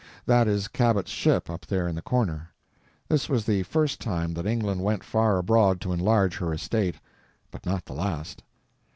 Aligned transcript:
That 0.25 0.47
is 0.47 0.67
Cabot's 0.67 1.11
ship 1.11 1.47
up 1.47 1.63
there 1.67 1.87
in 1.87 1.93
the 1.93 2.01
corner. 2.01 2.49
This 3.07 3.29
was 3.29 3.45
the 3.45 3.61
first 3.61 3.99
time 4.01 4.33
that 4.33 4.47
England 4.47 4.81
went 4.81 5.03
far 5.03 5.37
abroad 5.37 5.79
to 5.81 5.93
enlarge 5.93 6.37
her 6.37 6.51
estate—but 6.55 7.67
not 7.67 7.85
the 7.85 7.93
last. 7.93 8.41